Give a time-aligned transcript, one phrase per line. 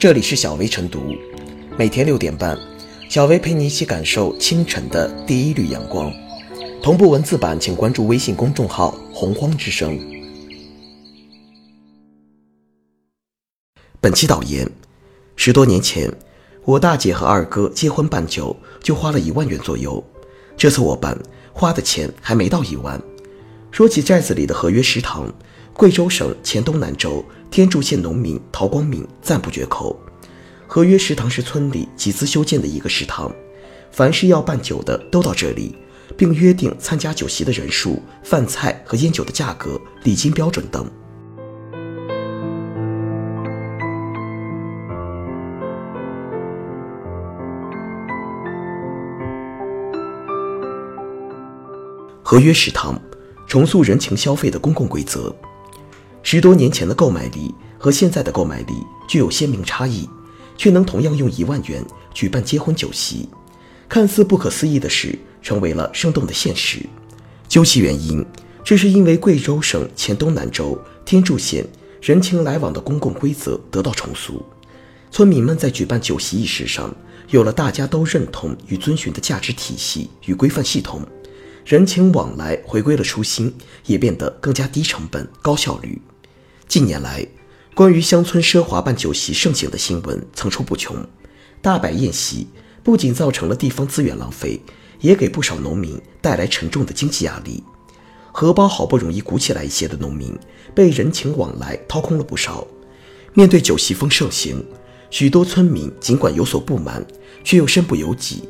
[0.00, 1.14] 这里是小薇晨读，
[1.76, 2.58] 每天六点半，
[3.10, 6.10] 小薇陪你一起感受清晨的第一缕阳光。
[6.82, 10.00] 同步文字版，请关注微信公众号“洪荒之声”。
[14.00, 14.66] 本期导言：
[15.36, 16.10] 十多年前，
[16.64, 20.02] 我大姐和二哥结婚办酒就花了一万元左右，
[20.56, 21.14] 这次我办，
[21.52, 22.98] 花的钱还没到一万。
[23.70, 25.32] 说起寨子里的合约食堂。
[25.72, 29.98] 贵州省黔东南州天柱县农民陶光明赞不绝口。
[30.66, 33.32] 合约食堂是村里集资修建的一个食堂，
[33.90, 35.74] 凡是要办酒的都到这里，
[36.18, 40.86] 并约定参加酒席的人数、饭菜和烟酒的价格、礼金标准等。
[52.22, 53.00] 合约食堂，
[53.50, 55.34] 重塑人情消费的公共规则。
[56.22, 58.74] 十多年前的购买力和现在的购买力
[59.08, 60.08] 具有鲜明差异，
[60.56, 63.28] 却能同样用一万元举办结婚酒席，
[63.88, 66.78] 看似不可思议的事成为了生动的现实。
[67.48, 68.24] 究其原因，
[68.62, 71.66] 这是因为贵州省黔东南州天柱县
[72.00, 74.40] 人情来往的公共规则得到重塑，
[75.10, 76.94] 村民们在举办酒席仪式上
[77.30, 81.04] 有了大家都认同与遵循的价值体系与规范系统，
[81.70, 83.54] 人情往来回归了初心，
[83.86, 86.02] 也变得更加低成本、高效率。
[86.66, 87.24] 近年来，
[87.76, 90.96] 关于乡村奢华办酒席盛行的新闻层出不穷。
[91.62, 92.48] 大摆宴席
[92.82, 94.60] 不仅造成了地方资源浪费，
[94.98, 97.62] 也给不少农民带来沉重的经济压力。
[98.32, 100.36] 荷包好不容易鼓起来一些的农民，
[100.74, 102.66] 被人情往来掏空了不少。
[103.32, 104.60] 面对酒席风盛行，
[105.08, 107.06] 许多村民尽管有所不满，
[107.44, 108.48] 却又身不由己。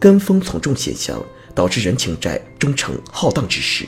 [0.00, 1.22] 跟风从众现象
[1.54, 3.86] 导致人情债终成浩荡之时。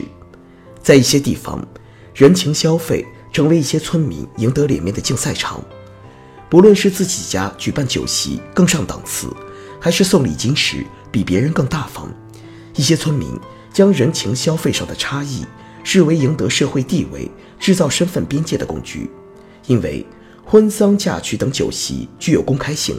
[0.81, 1.65] 在一些地方，
[2.13, 3.05] 人情消费。
[3.33, 5.61] 成为一些村民赢得脸面的竞赛场，
[6.49, 9.27] 不论是自己家举办酒席更上档次，
[9.77, 12.09] 还是送礼金时比别人更大方，
[12.77, 13.37] 一些村民
[13.73, 15.45] 将人情消费上的差异
[15.83, 17.29] 视为赢得社会地位、
[17.59, 19.11] 制造身份边界的工具。
[19.67, 20.05] 因为
[20.45, 22.97] 婚丧嫁娶等酒席具有公开性，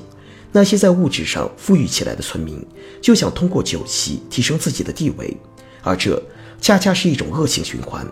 [0.52, 2.64] 那些在物质上富裕起来的村民
[3.00, 5.36] 就想通过酒席提升自己的地位，
[5.82, 6.22] 而这
[6.60, 8.06] 恰恰是一种恶性循环。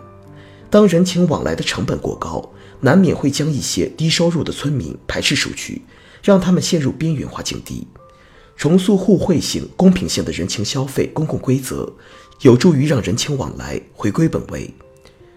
[0.69, 2.47] 当人情往来的成本过高，
[2.81, 5.81] 难免会将一些低收入的村民排斥出去，
[6.21, 7.87] 让他们陷入边缘化境地。
[8.57, 11.91] 重塑互惠性、公平性的人情消费公共规则，
[12.41, 14.73] 有助于让人情往来回归本位。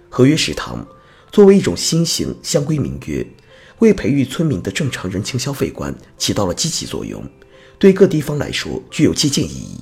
[0.09, 0.87] 合约食堂
[1.33, 3.27] 作为一种新型乡规民约，
[3.79, 7.25] 为培育村民的正常人情消费观起到了积极作用，
[7.79, 9.81] 对各地方来说具有借鉴意义。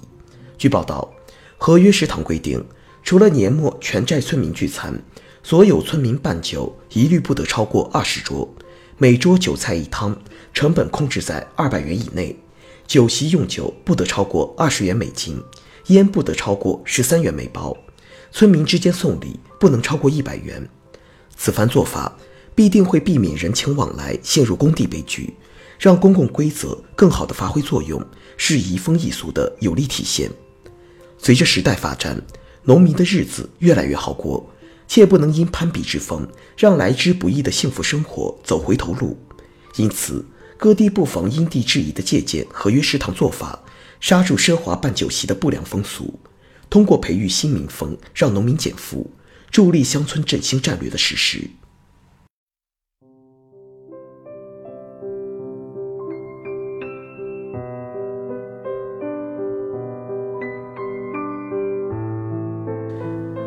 [0.59, 1.12] 据报道，
[1.57, 2.65] 合约食堂规定，
[3.03, 5.03] 除了年末全寨村民聚餐。
[5.43, 8.53] 所有村民办酒一律不得超过二十桌，
[8.99, 10.21] 每桌酒菜一汤，
[10.53, 12.37] 成本控制在二百元以内。
[12.85, 15.41] 酒席用酒不得超过二十元每斤，
[15.87, 17.77] 烟不得超过十三元每包。
[18.33, 20.69] 村民之间送礼不能超过一百元。
[21.37, 22.19] 此番做法
[22.56, 25.34] 必定会避免人情往来陷入工地悲剧，
[25.78, 28.05] 让公共规则更好地发挥作用，
[28.39, 30.31] 是移风易俗的有力体现。
[31.19, 32.21] 随着时代发展，
[32.65, 34.50] 农民的日子越来越好过。
[34.89, 39.19] 切不能因攀比之风，让来之不易的幸福生活走回头路。
[39.75, 40.25] 因此，
[40.56, 43.62] 各地不妨因地制宜地借鉴合约食堂做法，
[44.00, 46.19] 刹住奢华办酒席的不良风俗，
[46.71, 49.11] 通过培育新民风，让农民减负，
[49.50, 51.50] 助力乡村振兴战略的实施。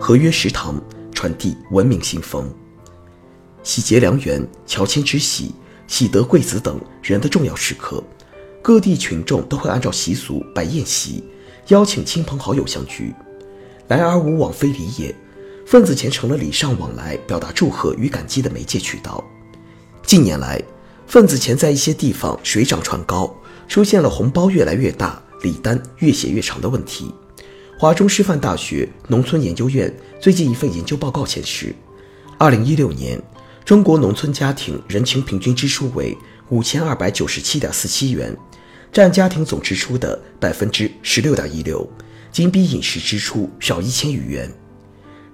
[0.09, 0.81] 合约食堂。
[1.13, 2.49] 传递文明新风，
[3.61, 5.53] 喜结良缘、乔迁之喜、
[5.85, 8.03] 喜得贵子等人的重要时刻，
[8.59, 11.23] 各地群众都会按照习俗摆宴席，
[11.67, 13.13] 邀请亲朋好友相聚。
[13.89, 15.13] 来而无往非礼也，
[15.67, 19.23] 份子钱成了礼尚往来、表达祝贺与感激的媒介渠道。
[20.03, 20.59] 近年来，
[21.05, 23.31] 份子钱在一些地方水涨船高，
[23.67, 27.13] 出现了红包越来越大、礼单越写越长的问题。
[27.81, 29.89] 华中师范大学农村研究院
[30.19, 31.73] 最近一份研究报告显示，
[32.37, 33.17] 二零一六年
[33.63, 36.17] 中国农村家庭人情平均支出为
[36.49, 38.35] 五千二百九十七点四七元，
[38.91, 41.89] 占家庭总支出的百分之十六点一六，
[42.33, 44.53] 仅比饮食支出少一千余元。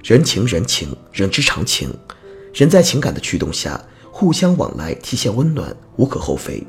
[0.04, 1.92] 人情人情，人之常情，
[2.54, 6.64] 人在情感的驱动下互相往来，体现温暖，无可厚非。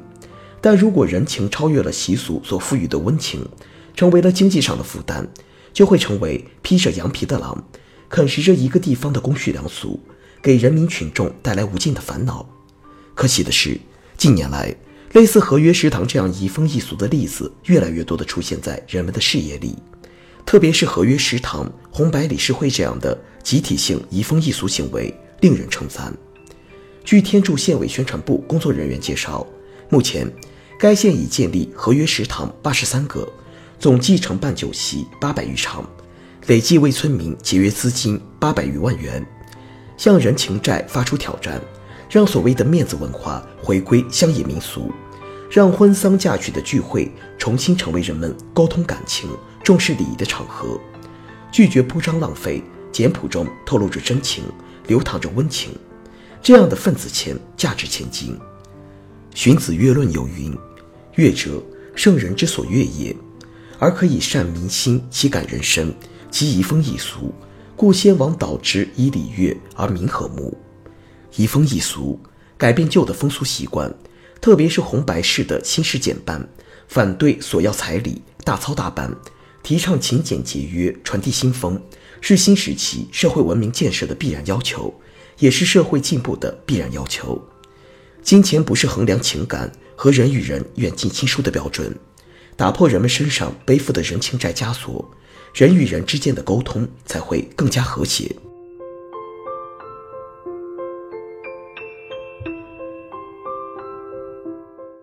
[0.62, 3.46] 但如果人情超越了习俗所赋予的温情，
[3.94, 5.28] 成为了经济上的负担。
[5.76, 7.62] 就会成为披着羊皮的狼，
[8.08, 10.00] 啃食着一个地方的公序良俗，
[10.40, 12.48] 给人民群众带来无尽的烦恼。
[13.14, 13.78] 可喜的是，
[14.16, 14.74] 近年来
[15.12, 19.76] 类似合约食堂这样移风易俗的例子，越来越多地出现在人们的视野里。
[20.46, 26.10] 特别是合约食堂、红白理事会这样的集体性移风易俗行为，令人称赞。
[27.04, 29.46] 据天柱县委宣传部工作人员介绍，
[29.90, 30.26] 目前
[30.78, 33.30] 该县已建立合约食堂八十三个，
[33.78, 35.88] 总计承办酒席八百余场，
[36.46, 39.24] 累计为村民节约资金八百余万元，
[39.96, 41.60] 向人情债发出挑战。
[42.08, 44.92] 让所谓的面子文化回归乡野民俗，
[45.50, 49.28] 让婚丧嫁娶的聚会重新成为人们沟通感情、
[49.64, 50.80] 重视礼仪的场合，
[51.50, 52.62] 拒绝铺张浪费，
[52.92, 54.44] 简朴中透露着真情，
[54.86, 55.72] 流淌着温情。
[56.40, 58.38] 这样的份子钱价值千金。
[59.34, 60.56] 荀子《乐论》有云
[61.16, 61.60] ：“乐者，
[61.96, 63.14] 圣人之所乐也，
[63.78, 65.94] 而可以善民心，其感人深，
[66.30, 67.34] 其移风易俗，
[67.76, 70.56] 故先王导之以礼乐而民和睦。”
[71.36, 72.18] 移风易俗，
[72.56, 73.92] 改变旧的风俗习惯，
[74.40, 76.48] 特别是红白事的新式简办，
[76.88, 79.14] 反对索要彩礼、大操大办，
[79.62, 81.78] 提倡勤俭节约，传递新风，
[82.22, 84.94] 是新时期社会文明建设的必然要求，
[85.38, 87.38] 也是社会进步的必然要求。
[88.22, 91.94] 金钱不是衡量情感和人与人远近亲疏的标准，
[92.56, 95.06] 打破人们身上背负的人情债枷锁，
[95.54, 98.34] 人与人之间的沟通才会更加和谐。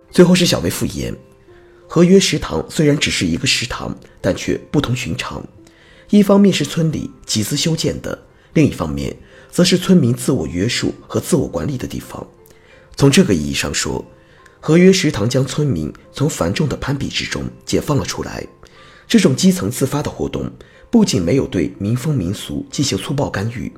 [0.10, 1.16] 最后是小薇复言，
[1.88, 5.46] 合约食堂虽然只是一个食堂，但却不同寻常。
[6.10, 9.16] 一方面是村里集资修建的，另一方面
[9.52, 12.26] 则是村民自我约束和自我管理的地方。
[12.96, 14.04] 从这个意义上说，
[14.66, 18.48] 合约食堂将村民从繁重的攀比之中解放了出来。
[19.06, 20.50] 这种基层自发的活动，
[20.90, 23.70] 不仅没有对民风民俗进行粗暴干预，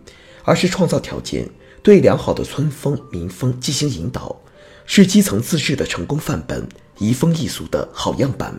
[0.43, 1.49] 而是创造条件，
[1.81, 4.39] 对良好的村风民风进行引导。
[4.85, 8.53] 是基层自治的成功范本，移风易俗的好样板。